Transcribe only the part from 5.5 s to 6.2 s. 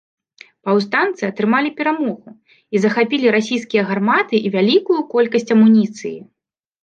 амуніцыі.